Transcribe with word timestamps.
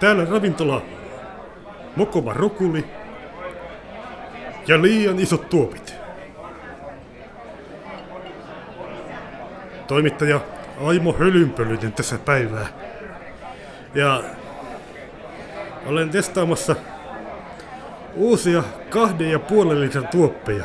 Täällä 0.00 0.24
ravintola 0.24 0.82
Mokoma 1.96 2.32
Rokuli 2.32 2.84
ja 4.66 4.82
liian 4.82 5.18
isot 5.18 5.48
tuopit. 5.48 5.94
Toimittaja 9.86 10.40
Aimo 10.84 11.12
Hölynpölynen 11.12 11.92
tässä 11.92 12.18
päivää. 12.18 12.66
Ja 13.94 14.22
olen 15.86 16.10
testaamassa 16.10 16.76
uusia 18.14 18.62
kahden 18.90 19.30
ja 19.30 19.38
puolen 19.38 19.80
litran 19.80 20.08
tuoppeja. 20.08 20.64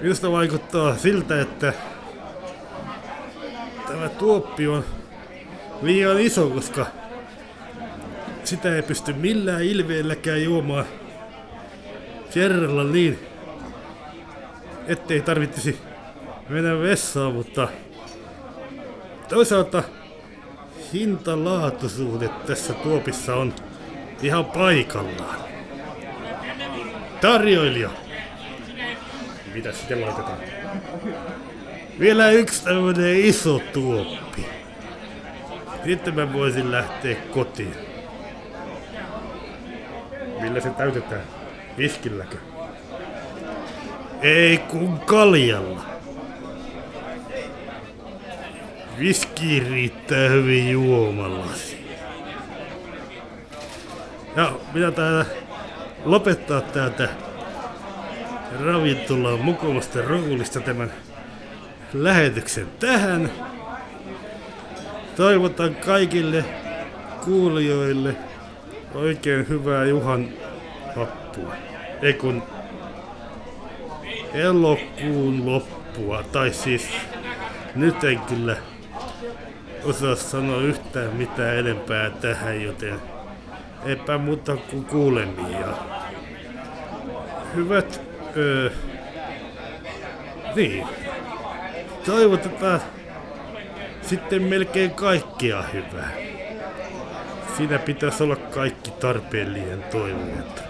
Minusta 0.00 0.32
vaikuttaa 0.32 0.96
siltä, 0.96 1.40
että 1.40 1.72
tämä 3.88 4.08
tuoppi 4.08 4.68
on 4.68 4.84
liian 5.82 6.20
iso, 6.20 6.50
koska 6.50 6.86
sitä 8.44 8.76
ei 8.76 8.82
pysty 8.82 9.12
millään 9.12 9.62
ilveelläkään 9.62 10.44
juomaan 10.44 10.84
kerralla 12.34 12.84
niin, 12.84 13.18
ettei 14.86 15.20
tarvitsisi 15.20 15.78
mennä 16.48 16.80
vessaan, 16.80 17.34
mutta 17.34 17.68
toisaalta 19.28 19.82
hintalaatuisuudet 20.92 22.46
tässä 22.46 22.72
tuopissa 22.72 23.36
on 23.36 23.54
ihan 24.22 24.44
paikallaan. 24.44 25.40
Tarjoilija. 27.20 27.90
Mitä 29.54 29.72
sitten 29.72 30.00
laitetaan? 30.00 30.38
Vielä 32.00 32.30
yksi 32.30 32.64
tämmönen 32.64 33.16
iso 33.16 33.60
tuoppi. 33.72 34.55
Sitten 35.86 36.14
mä 36.14 36.32
voisin 36.32 36.72
lähteä 36.72 37.16
kotiin. 37.16 37.74
Millä 40.40 40.60
se 40.60 40.70
täytetään? 40.70 41.22
Viskilläkö? 41.78 42.36
Ei 44.22 44.58
kun 44.58 45.00
kaljalla. 45.00 45.82
Viski 48.98 49.60
riittää 49.60 50.28
hyvin 50.28 50.70
juomalasi. 50.70 51.86
Ja 54.36 54.52
minä 54.74 54.90
täällä 54.90 55.26
lopettaa 56.04 56.60
täältä 56.60 57.08
ravintolaan 58.64 59.40
mukavasta 59.40 60.02
roolista 60.02 60.60
tämän 60.60 60.92
lähetyksen 61.92 62.66
tähän. 62.80 63.30
Toivotan 65.16 65.74
kaikille 65.74 66.44
kuulijoille 67.24 68.16
oikein 68.94 69.48
hyvää 69.48 69.84
Juhan 69.84 70.28
loppua. 70.96 71.54
Ei 72.02 72.12
kun 72.12 72.42
elokuun 74.34 75.46
loppua. 75.46 76.22
Tai 76.22 76.52
siis 76.52 76.88
nyt 77.74 78.04
en 78.04 78.18
kyllä 78.18 78.56
osaa 79.84 80.14
sanoa 80.14 80.60
yhtään 80.60 81.16
mitään 81.16 81.56
enempää 81.56 82.10
tähän, 82.10 82.62
joten 82.62 83.00
eipä 83.84 84.18
muuta 84.18 84.56
kuin 84.56 84.84
kuulemia. 84.84 85.66
Hyvät, 87.54 88.00
öö, 88.36 88.70
niin, 90.54 90.86
toivotetaan 92.06 92.80
sitten 94.06 94.42
melkein 94.42 94.90
kaikkea 94.90 95.62
hyvää. 95.62 96.10
Siinä 97.56 97.78
pitäisi 97.78 98.22
olla 98.22 98.36
kaikki 98.36 98.90
tarpeellinen 98.90 99.82
toiveet. 99.82 100.64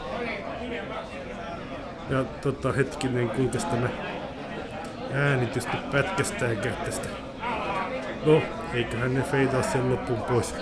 Ja 2.11 2.25
tota 2.25 2.73
hetkinen, 2.73 3.29
kuinka 3.31 3.59
tämä 3.59 3.89
äänitystä 5.13 5.77
pätkästäänkään 5.93 6.77
tästä. 6.77 7.09
No, 8.27 8.43
eiköhän 8.75 9.15
ne 9.15 9.23
feidaa 9.23 9.63
sen 9.63 9.91
loppuun 9.91 10.23
pois. 10.23 10.55